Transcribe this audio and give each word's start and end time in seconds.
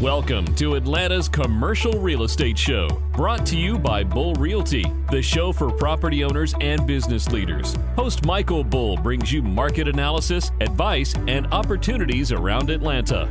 Welcome 0.00 0.52
to 0.56 0.74
Atlanta's 0.74 1.28
Commercial 1.28 1.92
Real 2.00 2.24
Estate 2.24 2.58
Show, 2.58 2.88
brought 3.12 3.46
to 3.46 3.56
you 3.56 3.78
by 3.78 4.02
Bull 4.02 4.34
Realty, 4.34 4.84
the 5.10 5.22
show 5.22 5.52
for 5.52 5.70
property 5.70 6.24
owners 6.24 6.52
and 6.60 6.84
business 6.84 7.30
leaders. 7.30 7.76
Host 7.94 8.26
Michael 8.26 8.64
Bull 8.64 8.96
brings 8.96 9.32
you 9.32 9.40
market 9.40 9.86
analysis, 9.86 10.50
advice, 10.60 11.14
and 11.28 11.46
opportunities 11.52 12.32
around 12.32 12.70
Atlanta. 12.70 13.28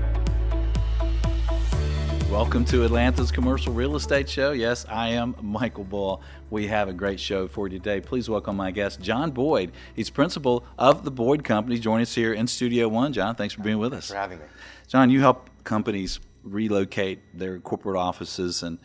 Welcome 2.31 2.63
to 2.65 2.85
Atlanta's 2.85 3.29
Commercial 3.29 3.73
Real 3.73 3.97
Estate 3.97 4.29
Show. 4.29 4.53
Yes, 4.53 4.85
I 4.89 5.09
am 5.09 5.35
Michael 5.41 5.83
Bull. 5.83 6.21
We 6.49 6.67
have 6.67 6.87
a 6.87 6.93
great 6.93 7.19
show 7.19 7.47
for 7.49 7.67
you 7.67 7.77
today. 7.77 7.99
Please 7.99 8.29
welcome 8.29 8.55
my 8.55 8.71
guest, 8.71 9.01
John 9.01 9.31
Boyd. 9.31 9.73
He's 9.93 10.09
principal 10.09 10.63
of 10.79 11.03
the 11.03 11.11
Boyd 11.11 11.43
Company. 11.43 11.77
Join 11.77 12.01
us 12.01 12.15
here 12.15 12.33
in 12.33 12.47
Studio 12.47 12.87
One. 12.87 13.11
John, 13.11 13.35
thanks 13.35 13.53
for 13.53 13.61
being 13.61 13.79
with 13.79 13.93
us. 13.93 14.07
for 14.07 14.15
having 14.15 14.39
me. 14.39 14.45
John, 14.87 15.09
you 15.09 15.19
help 15.19 15.49
companies 15.65 16.19
relocate 16.43 17.37
their 17.37 17.59
corporate 17.59 17.97
offices 17.97 18.63
and 18.63 18.77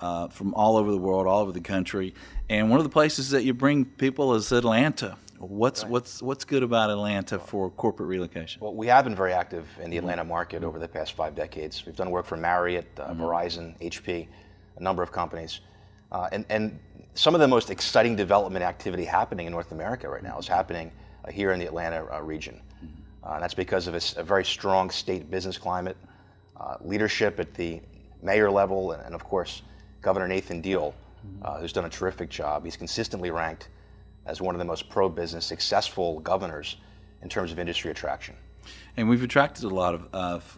uh, 0.00 0.28
from 0.28 0.54
all 0.54 0.76
over 0.76 0.90
the 0.90 0.98
world, 0.98 1.26
all 1.26 1.40
over 1.40 1.52
the 1.52 1.60
country. 1.60 2.14
And 2.48 2.70
one 2.70 2.78
of 2.78 2.84
the 2.84 2.90
places 2.90 3.30
that 3.30 3.44
you 3.44 3.54
bring 3.54 3.84
people 3.84 4.34
is 4.34 4.52
Atlanta. 4.52 5.16
What's 5.38 5.84
what's 5.84 6.22
what's 6.22 6.44
good 6.44 6.62
about 6.62 6.88
Atlanta 6.88 7.38
for 7.38 7.70
corporate 7.70 8.08
relocation? 8.08 8.60
Well, 8.62 8.74
we 8.74 8.86
have 8.86 9.04
been 9.04 9.14
very 9.14 9.34
active 9.34 9.68
in 9.82 9.90
the 9.90 9.98
Atlanta 9.98 10.24
market 10.24 10.64
over 10.64 10.78
the 10.78 10.88
past 10.88 11.12
five 11.12 11.34
decades. 11.34 11.84
We've 11.84 11.96
done 11.96 12.10
work 12.10 12.24
for 12.24 12.38
Marriott, 12.38 12.86
uh, 12.98 13.12
Verizon, 13.12 13.78
HP, 13.80 14.28
a 14.76 14.82
number 14.82 15.02
of 15.02 15.12
companies. 15.12 15.60
Uh, 16.10 16.28
and, 16.32 16.46
and 16.48 16.78
some 17.14 17.34
of 17.34 17.40
the 17.40 17.48
most 17.48 17.70
exciting 17.70 18.16
development 18.16 18.64
activity 18.64 19.04
happening 19.04 19.46
in 19.46 19.52
North 19.52 19.72
America 19.72 20.08
right 20.08 20.22
now 20.22 20.38
is 20.38 20.48
happening 20.48 20.90
uh, 21.24 21.30
here 21.30 21.52
in 21.52 21.58
the 21.58 21.66
Atlanta 21.66 22.06
uh, 22.12 22.20
region. 22.22 22.60
Uh, 23.24 23.32
and 23.34 23.42
that's 23.42 23.54
because 23.54 23.88
of 23.88 23.94
a 23.94 24.22
very 24.22 24.44
strong 24.44 24.88
state 24.88 25.30
business 25.30 25.58
climate, 25.58 25.96
uh, 26.60 26.76
leadership 26.80 27.38
at 27.40 27.54
the 27.54 27.80
mayor 28.22 28.50
level, 28.50 28.92
and, 28.92 29.02
and 29.02 29.14
of 29.14 29.24
course, 29.24 29.62
Governor 30.02 30.28
Nathan 30.28 30.60
Deal, 30.60 30.94
uh, 31.42 31.58
who's 31.58 31.72
done 31.72 31.84
a 31.84 31.90
terrific 31.90 32.30
job. 32.30 32.64
He's 32.64 32.76
consistently 32.76 33.30
ranked 33.30 33.68
as 34.26 34.40
one 34.40 34.54
of 34.54 34.58
the 34.58 34.64
most 34.64 34.88
pro 34.88 35.08
business, 35.08 35.44
successful 35.44 36.20
governors 36.20 36.76
in 37.22 37.28
terms 37.28 37.52
of 37.52 37.58
industry 37.58 37.90
attraction. 37.90 38.34
And 38.96 39.08
we've 39.08 39.22
attracted 39.22 39.64
a 39.64 39.68
lot 39.68 39.94
of 39.94 40.08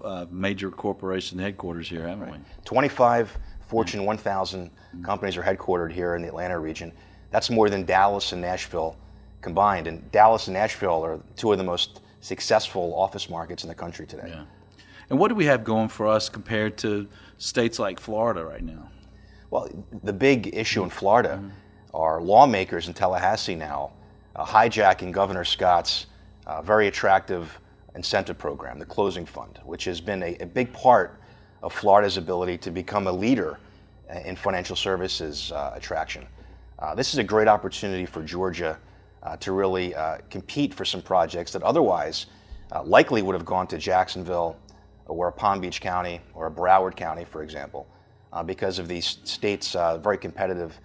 uh, 0.03 0.07
uh, 0.07 0.27
major 0.31 0.71
corporation 0.71 1.39
headquarters 1.39 1.89
here, 1.89 2.07
haven't 2.07 2.31
we? 2.31 2.39
25 2.65 3.37
Fortune 3.69 4.05
1000 4.07 4.71
companies 5.03 5.37
are 5.37 5.43
headquartered 5.43 5.93
here 5.93 6.15
in 6.15 6.23
the 6.23 6.29
Atlanta 6.29 6.59
region. 6.59 6.91
That's 7.31 7.51
more 7.51 7.69
than 7.69 7.85
Dallas 7.85 8.33
and 8.33 8.41
Nashville 8.41 8.97
combined. 9.43 9.87
And 9.87 10.11
Dallas 10.11 10.47
and 10.47 10.55
Nashville 10.55 11.05
are 11.05 11.21
two 11.37 11.53
of 11.53 11.59
the 11.59 11.65
most 11.65 12.01
successful 12.21 12.95
office 12.95 13.29
markets 13.29 13.65
in 13.65 13.69
the 13.69 13.75
country 13.75 14.07
today. 14.07 14.29
Yeah. 14.29 14.45
And 15.11 15.19
what 15.19 15.29
do 15.29 15.35
we 15.35 15.47
have 15.47 15.65
going 15.65 15.89
for 15.89 16.07
us 16.07 16.29
compared 16.29 16.77
to 16.79 17.09
states 17.39 17.79
like 17.79 17.99
Florida 17.99 18.45
right 18.45 18.63
now? 18.63 18.91
Well, 19.51 19.69
the 20.03 20.13
big 20.13 20.55
issue 20.55 20.83
in 20.83 20.91
Florida 20.91 21.43
are 21.95 22.21
lawmakers 22.21 22.89
in 22.89 22.95
Tallahassee 22.95 23.55
now 23.55 23.93
uh, 24.37 24.45
hijacking 24.45 25.11
Governor 25.11 25.45
Scott's 25.45 26.07
uh, 26.47 26.63
very 26.63 26.89
attractive 26.89 27.59
incentive 27.95 28.39
program, 28.39 28.79
the 28.79 28.87
Closing 28.87 29.27
Fund, 29.27 29.59
which 29.65 29.85
has 29.85 30.01
been 30.01 30.23
a, 30.23 30.37
a 30.41 30.47
big 30.47 30.73
part 30.73 31.21
of 31.63 31.73
Florida's 31.73 32.17
ability 32.17 32.57
to 32.59 32.71
become 32.71 33.07
a 33.07 33.13
leader 33.13 33.59
uh, 34.11 34.21
in 34.21 34.37
financial 34.37 34.77
services 34.77 35.51
uh, 35.53 35.73
attraction. 35.75 36.27
Uh, 36.79 36.95
this 36.95 37.13
is 37.13 37.19
a 37.19 37.25
great 37.25 37.49
opportunity 37.49 38.07
for 38.07 38.23
Georgia 38.23 38.79
uh, 39.23 39.37
to 39.39 39.53
really 39.53 39.95
uh, 39.95 40.19
compete 40.31 40.73
for 40.73 40.85
some 40.85 41.03
projects 41.03 41.53
that 41.53 41.63
otherwise 41.63 42.27
uh, 42.73 42.83
likely 42.85 43.23
would 43.23 43.35
have 43.35 43.45
gone 43.45 43.67
to 43.67 43.79
Jacksonville 43.79 44.57
or 45.09 45.29
a 45.29 45.33
Palm 45.33 45.61
Beach 45.61 45.81
County 45.81 46.21
or 46.35 46.47
a 46.47 46.51
Broward 46.51 46.95
County, 46.97 47.25
for 47.25 47.43
example, 47.43 47.87
uh, 48.33 48.43
because 48.43 48.79
of 48.79 48.87
these 48.87 49.19
states' 49.25 49.75
uh, 49.75 49.99
very 49.99 50.19
competitive 50.19 50.79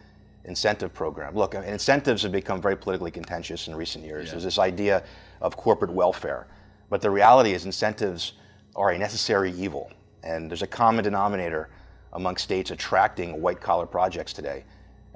incentive 0.46 0.94
program. 0.94 1.36
Look, 1.36 1.56
incentives 1.56 2.24
have 2.24 2.32
become 2.32 2.62
very 2.62 2.76
politically 2.76 3.12
contentious 3.12 3.68
in 3.68 3.76
recent 3.76 4.04
years. 4.04 4.32
There's 4.32 4.44
this 4.44 4.60
idea 4.60 5.04
of 5.42 5.56
corporate 5.56 5.92
welfare, 5.92 6.48
but 6.90 7.02
the 7.02 7.10
reality 7.10 7.54
is 7.54 7.66
incentives 7.66 8.34
are 8.76 8.92
a 8.92 8.98
necessary 8.98 9.54
evil, 9.54 9.92
and 10.24 10.50
there's 10.50 10.62
a 10.62 10.68
common 10.68 11.04
denominator 11.04 11.70
among 12.14 12.38
states 12.38 12.72
attracting 12.72 13.42
white-collar 13.42 13.86
projects 13.86 14.34
today, 14.34 14.66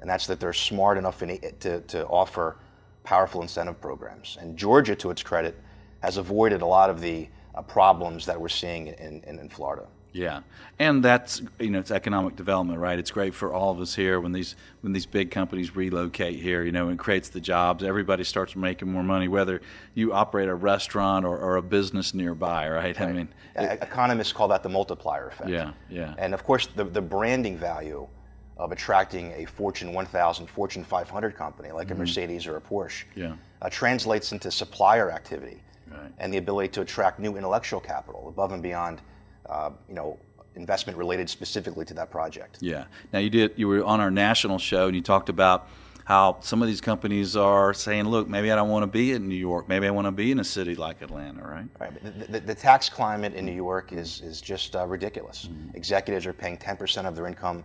and 0.00 0.08
that's 0.08 0.26
that 0.26 0.40
they're 0.40 0.52
smart 0.52 0.96
enough 0.96 1.22
in, 1.22 1.38
to, 1.60 1.80
to 1.82 2.06
offer 2.06 2.56
powerful 3.04 3.42
incentive 3.42 3.80
programs. 3.80 4.38
And 4.40 4.56
Georgia, 4.56 4.96
to 4.96 5.10
its 5.10 5.22
credit, 5.22 5.56
has 6.02 6.16
avoided 6.16 6.62
a 6.62 6.66
lot 6.66 6.90
of 6.90 7.00
the 7.00 7.24
uh, 7.24 7.28
problems 7.62 8.26
that 8.26 8.40
we're 8.40 8.48
seeing 8.48 8.88
in, 8.88 9.22
in, 9.26 9.38
in 9.38 9.48
Florida. 9.48 9.86
Yeah, 10.12 10.40
and 10.78 11.04
that's 11.04 11.42
you 11.60 11.68
know 11.68 11.78
it's 11.80 11.90
economic 11.90 12.34
development, 12.34 12.78
right? 12.80 12.98
It's 12.98 13.10
great 13.10 13.34
for 13.34 13.52
all 13.52 13.70
of 13.70 13.78
us 13.78 13.94
here 13.94 14.20
when 14.20 14.32
these 14.32 14.56
when 14.80 14.94
these 14.94 15.04
big 15.04 15.30
companies 15.30 15.76
relocate 15.76 16.40
here. 16.40 16.62
You 16.64 16.72
know, 16.72 16.88
it 16.88 16.98
creates 16.98 17.28
the 17.28 17.40
jobs. 17.40 17.84
Everybody 17.84 18.24
starts 18.24 18.56
making 18.56 18.90
more 18.90 19.02
money, 19.02 19.28
whether 19.28 19.60
you 19.94 20.14
operate 20.14 20.48
a 20.48 20.54
restaurant 20.54 21.26
or, 21.26 21.36
or 21.38 21.56
a 21.56 21.62
business 21.62 22.14
nearby, 22.14 22.70
right? 22.70 22.98
I 22.98 23.12
mean, 23.12 23.28
E- 23.60 23.64
Economists 23.64 24.32
call 24.32 24.48
that 24.48 24.62
the 24.62 24.70
multiplier 24.70 25.28
effect. 25.28 25.50
Yeah, 25.50 25.72
yeah. 25.90 26.14
And 26.16 26.32
of 26.32 26.42
course, 26.42 26.68
the, 26.68 26.84
the 26.84 27.02
branding 27.02 27.58
value 27.58 28.08
of 28.56 28.72
attracting 28.72 29.32
a 29.32 29.44
Fortune 29.44 29.92
1000, 29.92 30.46
Fortune 30.48 30.84
500 30.84 31.36
company 31.36 31.70
like 31.70 31.90
a 31.90 31.94
Mercedes 31.94 32.46
or 32.46 32.56
a 32.56 32.60
Porsche 32.60 33.04
Mm-hmm. 33.10 33.20
Yeah. 33.20 33.34
uh, 33.60 33.68
translates 33.68 34.32
into 34.32 34.50
supplier 34.50 35.12
activity 35.12 35.62
Right. 35.90 36.12
and 36.18 36.32
the 36.32 36.38
ability 36.38 36.68
to 36.70 36.80
attract 36.82 37.18
new 37.18 37.36
intellectual 37.36 37.80
capital 37.80 38.28
above 38.28 38.52
and 38.52 38.62
beyond, 38.62 39.00
uh, 39.48 39.70
you 39.88 39.94
know, 39.94 40.18
investment 40.54 40.98
related 40.98 41.30
specifically 41.30 41.84
to 41.86 41.94
that 41.94 42.10
project. 42.10 42.58
Yeah. 42.60 42.84
Now 43.12 43.20
you 43.20 43.30
did. 43.30 43.52
You 43.56 43.68
were 43.68 43.84
on 43.84 44.00
our 44.00 44.10
national 44.10 44.58
show, 44.58 44.86
and 44.86 44.96
you 44.96 45.02
talked 45.02 45.28
about 45.28 45.68
how 46.04 46.38
some 46.40 46.62
of 46.62 46.68
these 46.68 46.80
companies 46.80 47.36
are 47.36 47.72
saying, 47.74 48.04
"Look, 48.04 48.28
maybe 48.28 48.50
I 48.50 48.56
don't 48.56 48.70
want 48.70 48.82
to 48.82 48.86
be 48.86 49.12
in 49.12 49.28
New 49.28 49.34
York. 49.34 49.68
Maybe 49.68 49.86
I 49.86 49.90
want 49.90 50.06
to 50.06 50.12
be 50.12 50.30
in 50.30 50.40
a 50.40 50.44
city 50.44 50.74
like 50.74 51.02
Atlanta." 51.02 51.42
Right? 51.42 51.66
Right. 51.78 52.02
The, 52.02 52.32
the, 52.32 52.40
the 52.40 52.54
tax 52.54 52.88
climate 52.88 53.34
in 53.34 53.44
New 53.46 53.52
York 53.52 53.92
is, 53.92 54.20
is 54.22 54.40
just 54.40 54.74
uh, 54.74 54.86
ridiculous. 54.86 55.48
Executives 55.74 56.26
are 56.26 56.32
paying 56.32 56.56
10% 56.56 57.06
of 57.06 57.14
their 57.14 57.26
income 57.26 57.62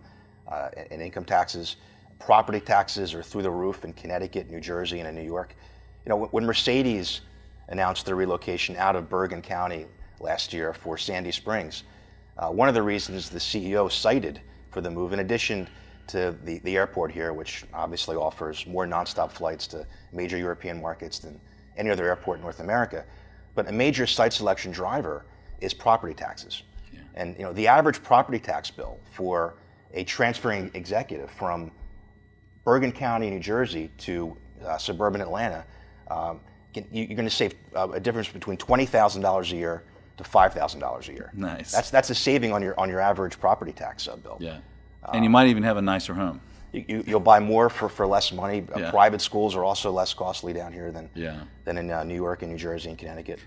uh, 0.48 0.70
in 0.92 1.02
income 1.02 1.26
taxes. 1.26 1.78
Property 2.20 2.60
taxes 2.60 3.14
are 3.14 3.24
through 3.24 3.44
the 3.44 3.52
roof 3.52 3.84
in 3.84 3.94
Connecticut, 3.94 4.50
New 4.50 4.62
Jersey, 4.62 5.00
and 5.00 5.08
in 5.08 5.16
New 5.16 5.30
York. 5.30 5.56
You 6.06 6.10
know, 6.10 6.26
when 6.26 6.46
Mercedes 6.46 7.22
announced 7.70 8.06
their 8.06 8.16
relocation 8.16 8.76
out 8.78 8.96
of 8.96 9.10
Bergen 9.10 9.42
County 9.42 9.86
last 10.20 10.54
year 10.54 10.74
for 10.74 10.98
Sandy 10.98 11.32
Springs, 11.32 11.84
uh, 12.38 12.50
one 12.50 12.68
of 12.68 12.74
the 12.74 12.82
reasons 12.82 13.30
the 13.30 13.40
CEO 13.40 13.92
cited 13.92 14.42
for 14.72 14.82
the 14.82 14.90
move, 14.90 15.14
in 15.14 15.20
addition 15.20 15.68
to 16.08 16.36
the, 16.44 16.60
the 16.60 16.76
airport 16.76 17.12
here, 17.12 17.34
which 17.34 17.64
obviously 17.74 18.16
offers 18.16 18.66
more 18.68 18.86
nonstop 18.86 19.32
flights 19.32 19.68
to 19.68 19.86
major 20.12 20.38
European 20.38 20.82
markets 20.82 21.20
than 21.20 21.40
any 21.78 21.90
other 21.90 22.06
airport 22.06 22.38
in 22.38 22.44
North 22.44 22.60
America, 22.60 23.06
but 23.56 23.68
a 23.68 23.72
major 23.72 24.06
site 24.06 24.34
selection 24.34 24.72
driver 24.72 25.26
is 25.62 25.74
property 25.74 26.14
taxes. 26.14 26.64
And 27.16 27.36
you 27.38 27.44
know, 27.44 27.54
the 27.54 27.68
average 27.68 28.02
property 28.02 28.40
tax 28.40 28.72
bill 28.72 29.00
for 29.12 29.56
a 29.94 30.04
transferring 30.04 30.72
executive 30.74 31.30
from 31.30 31.72
Bergen 32.64 32.92
County, 32.92 33.30
New 33.30 33.40
Jersey, 33.40 33.92
to 34.00 34.36
uh, 34.66 34.78
suburban 34.78 35.22
Atlanta, 35.22 35.66
um, 36.10 36.40
you're 36.92 37.08
going 37.08 37.26
to 37.26 37.30
save 37.30 37.54
uh, 37.76 37.90
a 37.94 38.00
difference 38.00 38.30
between 38.30 38.58
twenty 38.58 38.86
thousand 38.86 39.22
dollars 39.22 39.52
a 39.52 39.56
year 39.56 39.84
to 40.18 40.24
five 40.24 40.54
thousand 40.54 40.80
dollars 40.80 41.10
a 41.10 41.14
year. 41.14 41.32
Nice. 41.34 41.72
That's 41.72 41.90
that's 41.90 42.10
a 42.10 42.16
saving 42.16 42.52
on 42.54 42.62
your 42.62 42.80
on 42.80 42.90
your 42.90 43.00
average 43.00 43.40
property 43.40 43.72
tax 43.72 44.08
uh, 44.08 44.16
bill. 44.16 44.38
Yeah. 44.40 44.60
And 45.12 45.24
you 45.24 45.30
might 45.30 45.48
even 45.48 45.64
have 45.64 45.78
a 45.78 45.82
nicer 45.82 46.14
home. 46.14 46.40
You, 46.72 47.04
you'll 47.06 47.20
buy 47.20 47.40
more 47.40 47.70
for, 47.70 47.88
for 47.90 48.08
less 48.08 48.32
money. 48.32 48.66
Uh, 48.76 48.80
Yeah. 48.80 48.90
private 48.92 49.22
schools 49.22 49.56
are 49.56 49.64
also 49.64 49.92
less 49.92 50.14
costly 50.14 50.54
down 50.54 50.74
here 50.74 50.92
than 50.92 51.10
Yeah. 51.14 51.42
than 51.66 51.78
in 51.78 51.92
uh, 51.92 52.04
New 52.04 52.16
York 52.16 52.42
and 52.42 52.52
New 52.52 52.58
Jersey 52.58 52.90
and 52.90 52.98
Connecticut. 52.98 53.40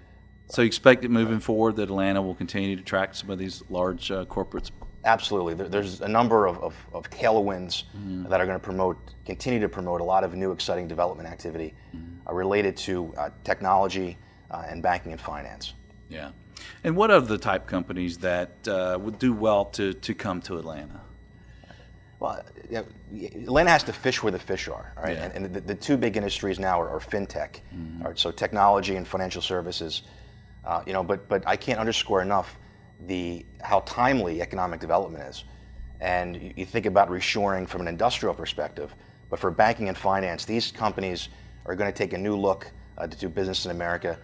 So 0.49 0.63
you 0.63 0.67
expect 0.67 1.03
that 1.03 1.11
moving 1.11 1.41
forward, 1.41 1.75
that 1.77 1.85
Atlanta 1.85 2.23
will 2.23 2.37
continue 2.37 2.77
to 2.77 2.83
attract 2.83 3.17
some 3.17 3.31
of 3.31 3.39
these 3.39 3.65
large 3.69 4.13
uh, 4.13 4.27
corporates. 4.27 4.71
Absolutely. 5.05 5.55
There, 5.55 5.69
there's 5.69 6.01
a 6.03 6.09
number 6.09 6.47
of, 6.47 6.59
of, 6.63 6.75
of 6.93 7.11
tailwinds 7.11 7.85
Mm-hmm. 7.97 8.29
that 8.29 8.41
are 8.41 8.47
going 8.47 8.59
to 8.59 8.65
promote, 8.65 8.97
continue 9.25 9.59
to 9.61 9.69
promote 9.69 10.01
a 10.01 10.05
lot 10.05 10.23
of 10.23 10.35
new 10.35 10.53
exciting 10.53 10.87
development 10.87 11.29
activity 11.29 11.75
Mm-hmm. 11.97 12.16
Uh, 12.29 12.35
related 12.35 12.77
to 12.77 13.15
uh, 13.17 13.31
technology 13.45 14.19
uh, 14.51 14.65
and 14.69 14.83
banking 14.83 15.13
and 15.13 15.21
finance. 15.21 15.75
Yeah. 16.09 16.31
And 16.85 16.97
what 16.97 17.11
are 17.11 17.21
the 17.21 17.39
type 17.39 17.67
companies 17.67 18.19
that 18.19 18.69
uh, 18.69 18.99
would 19.01 19.19
do 19.19 19.33
well 19.33 19.65
to, 19.67 19.93
to 19.93 20.15
come 20.15 20.41
to 20.43 20.59
Atlanta? 20.59 21.01
Well, 22.19 22.43
Atlanta 23.13 23.71
has 23.71 23.83
to 23.85 23.93
fish 23.93 24.23
where 24.23 24.33
the 24.33 24.39
fish 24.39 24.69
are, 24.69 24.95
right? 24.97 25.17
Yeah. 25.17 25.25
And, 25.25 25.45
and 25.47 25.55
the, 25.55 25.61
the 25.61 25.75
two 25.75 25.99
big 25.99 26.17
industries 26.17 26.59
now 26.59 26.81
are, 26.81 26.89
are 26.89 26.99
fintech, 26.99 27.61
all 28.01 28.09
right, 28.09 28.19
so 28.19 28.31
technology 28.31 28.97
and 28.97 29.07
financial 29.07 29.43
services. 29.43 30.03
Uh, 30.65 30.83
you 30.87 30.93
know, 30.93 31.05
but 31.05 31.29
but 31.29 31.47
I 31.47 31.57
can't 31.57 31.79
underscore 31.79 32.23
enough 32.23 32.59
the 33.07 33.45
how 33.61 33.81
timely 33.81 34.41
economic 34.41 34.81
development 34.81 35.25
is. 35.25 35.45
And 36.01 36.37
you, 36.37 36.53
you 36.57 36.67
think 36.67 36.87
about 36.87 37.11
reshoring 37.11 37.69
from 37.69 37.83
an 37.83 37.89
industrial 37.89 38.35
perspective, 38.35 38.95
but 39.29 39.39
for 39.39 39.51
banking 39.51 39.89
and 39.89 39.97
finance, 39.97 40.45
these 40.45 40.73
companies 40.73 41.29
are 41.67 41.75
going 41.75 41.93
to 41.93 41.97
take 41.97 42.13
a 42.13 42.19
new 42.19 42.37
look 42.37 42.71
uh, 42.99 43.07
to 43.07 43.17
do 43.17 43.29
business 43.29 43.65
in 43.65 43.71
America 43.71 44.19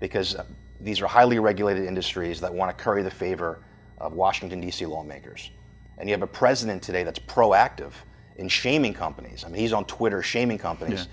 because 0.00 0.34
uh, 0.34 0.44
these 0.80 1.00
are 1.00 1.06
highly 1.06 1.38
regulated 1.38 1.86
industries 1.86 2.40
that 2.40 2.52
want 2.52 2.76
to 2.76 2.82
curry 2.82 3.02
the 3.02 3.10
favor 3.10 3.62
of 3.98 4.12
Washington, 4.12 4.60
D.C. 4.60 4.84
lawmakers. 4.86 5.50
And 5.98 6.08
you 6.08 6.14
have 6.14 6.22
a 6.22 6.26
president 6.26 6.82
today 6.82 7.04
that's 7.04 7.18
proactive 7.18 7.92
in 8.36 8.48
shaming 8.48 8.94
companies. 8.94 9.44
I 9.44 9.48
mean, 9.48 9.60
he's 9.60 9.72
on 9.72 9.84
Twitter 9.84 10.22
shaming 10.22 10.58
companies 10.58 11.00
yeah. 11.00 11.12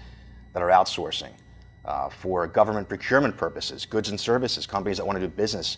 that 0.53 0.63
are 0.63 0.69
outsourcing 0.69 1.31
uh, 1.85 2.09
for 2.09 2.47
government 2.47 2.89
procurement 2.89 3.37
purposes, 3.37 3.85
goods 3.85 4.09
and 4.09 4.19
services. 4.19 4.65
Companies 4.65 4.97
that 4.97 5.05
want 5.05 5.17
to 5.17 5.21
do 5.21 5.27
business 5.27 5.77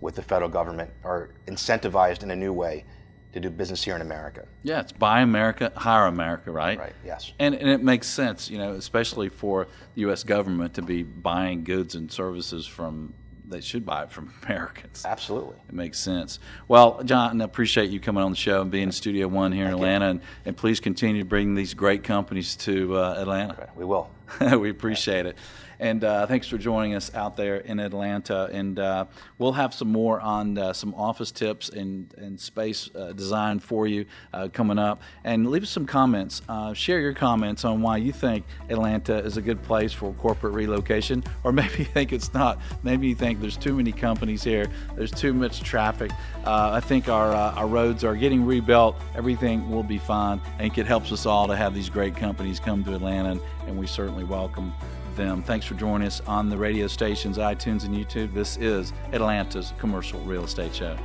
with 0.00 0.14
the 0.14 0.22
federal 0.22 0.50
government 0.50 0.90
are 1.04 1.30
incentivized 1.46 2.22
in 2.22 2.30
a 2.30 2.36
new 2.36 2.52
way 2.52 2.84
to 3.32 3.40
do 3.40 3.50
business 3.50 3.82
here 3.82 3.94
in 3.94 4.02
America. 4.02 4.46
Yeah, 4.62 4.80
it's 4.80 4.92
buy 4.92 5.20
America, 5.20 5.72
hire 5.76 6.06
America, 6.06 6.50
right? 6.50 6.78
Right, 6.78 6.92
yes. 7.04 7.32
And, 7.38 7.54
and 7.54 7.68
it 7.68 7.82
makes 7.82 8.08
sense, 8.08 8.50
you 8.50 8.58
know, 8.58 8.72
especially 8.72 9.28
for 9.28 9.68
the 9.94 10.00
U.S. 10.02 10.24
government 10.24 10.74
to 10.74 10.82
be 10.82 11.02
buying 11.02 11.64
goods 11.64 11.94
and 11.94 12.10
services 12.10 12.66
from 12.66 13.14
they 13.50 13.60
should 13.60 13.84
buy 13.84 14.04
it 14.04 14.10
from 14.10 14.32
Americans. 14.44 15.04
Absolutely. 15.04 15.56
It 15.68 15.74
makes 15.74 15.98
sense. 15.98 16.38
Well, 16.68 17.02
John, 17.02 17.40
I 17.40 17.44
appreciate 17.44 17.90
you 17.90 18.00
coming 18.00 18.22
on 18.22 18.30
the 18.30 18.36
show 18.36 18.62
and 18.62 18.70
being 18.70 18.84
in 18.84 18.92
Studio 18.92 19.26
One 19.28 19.52
here 19.52 19.64
Thank 19.64 19.74
in 19.76 19.78
Atlanta. 19.80 20.08
And, 20.10 20.20
and, 20.44 20.56
please 20.56 20.80
continue 20.80 21.22
to 21.22 21.28
bring 21.28 21.54
these 21.54 21.74
great 21.74 22.04
companies 22.04 22.56
to 22.56 22.96
uh, 22.96 23.16
Atlanta. 23.18 23.54
Okay, 23.54 23.70
we 23.74 23.84
will. 23.84 24.08
we 24.58 24.70
appreciate 24.70 25.26
it. 25.26 25.36
And 25.80 26.04
uh, 26.04 26.26
thanks 26.26 26.46
for 26.46 26.58
joining 26.58 26.94
us 26.94 27.12
out 27.14 27.36
there 27.36 27.56
in 27.56 27.80
Atlanta. 27.80 28.50
And 28.52 28.78
uh, 28.78 29.06
we'll 29.38 29.54
have 29.54 29.72
some 29.72 29.90
more 29.90 30.20
on 30.20 30.58
uh, 30.58 30.74
some 30.74 30.94
office 30.94 31.32
tips 31.32 31.70
and, 31.70 32.12
and 32.18 32.38
space 32.38 32.90
uh, 32.94 33.12
design 33.12 33.60
for 33.60 33.86
you 33.86 34.04
uh, 34.34 34.48
coming 34.52 34.78
up. 34.78 35.00
And 35.24 35.50
leave 35.50 35.62
us 35.62 35.70
some 35.70 35.86
comments. 35.86 36.42
Uh, 36.50 36.74
share 36.74 37.00
your 37.00 37.14
comments 37.14 37.64
on 37.64 37.80
why 37.80 37.96
you 37.96 38.12
think 38.12 38.44
Atlanta 38.68 39.16
is 39.24 39.38
a 39.38 39.42
good 39.42 39.62
place 39.62 39.90
for 39.90 40.12
corporate 40.12 40.52
relocation, 40.52 41.24
or 41.44 41.52
maybe 41.60 41.78
you 41.78 41.84
think 41.86 42.12
it's 42.12 42.34
not. 42.34 42.60
Maybe 42.82 43.08
you 43.08 43.14
think 43.14 43.40
there's 43.40 43.56
too 43.56 43.74
many 43.74 43.92
companies 43.92 44.44
here, 44.44 44.66
there's 44.96 45.10
too 45.10 45.32
much 45.32 45.62
traffic. 45.62 46.10
I 46.44 46.80
think 46.80 47.08
our, 47.08 47.32
our 47.32 47.66
roads 47.66 48.04
are 48.04 48.16
getting 48.16 48.44
rebuilt. 48.44 48.96
Everything 49.14 49.70
will 49.70 49.82
be 49.82 49.98
fine. 49.98 50.40
I 50.56 50.58
think 50.58 50.78
it 50.78 50.86
helps 50.86 51.12
us 51.12 51.24
all 51.24 51.46
to 51.46 51.56
have 51.56 51.74
these 51.74 51.88
great 51.88 52.16
companies 52.16 52.60
come 52.60 52.84
to 52.84 52.94
Atlanta, 52.94 53.40
and 53.66 53.78
we 53.78 53.86
certainly 53.86 54.24
welcome 54.24 54.72
them. 55.16 55.42
Thanks 55.42 55.66
for 55.66 55.74
joining 55.74 56.06
us 56.06 56.20
on 56.26 56.48
the 56.48 56.56
radio 56.56 56.86
stations, 56.86 57.38
iTunes, 57.38 57.84
and 57.84 57.94
YouTube. 57.94 58.32
This 58.34 58.56
is 58.56 58.92
Atlanta's 59.12 59.72
Commercial 59.78 60.20
Real 60.20 60.44
Estate 60.44 60.74
Show. 60.74 60.96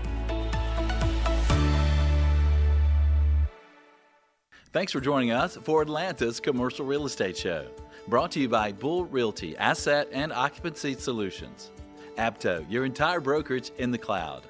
Thanks 4.72 4.92
for 4.92 5.00
joining 5.00 5.32
us 5.32 5.58
for 5.58 5.82
Atlanta's 5.82 6.40
Commercial 6.40 6.86
Real 6.86 7.06
Estate 7.06 7.38
Show. 7.38 7.68
Brought 8.08 8.32
to 8.32 8.40
you 8.40 8.50
by 8.50 8.72
Bull 8.72 9.06
Realty 9.06 9.58
Asset 9.58 10.08
and 10.12 10.34
Occupancy 10.34 10.96
Solutions. 10.96 11.72
Apto, 12.18 12.66
your 12.70 12.86
entire 12.86 13.20
brokerage 13.20 13.72
in 13.78 13.92
the 13.92 13.98
cloud. 13.98 14.44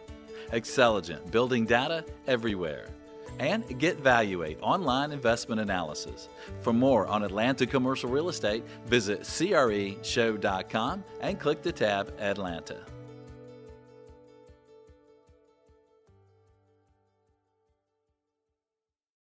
Xceligent, 0.52 1.32
building 1.32 1.66
data 1.66 2.06
everywhere 2.28 2.88
and 3.40 3.64
GetValuate 3.80 4.58
online 4.62 5.12
investment 5.12 5.62
analysis. 5.62 6.30
For 6.62 6.74
more 6.74 7.08
on 7.08 7.24
Atlanta 7.24 7.66
commercial 7.66 8.10
real 8.10 8.30
estate, 8.30 8.64
visit 8.86 9.22
CREshow.com 9.22 11.04
and 11.22 11.40
click 11.40 11.62
the 11.62 11.72
tab 11.72 12.14
Atlanta. 12.20 12.95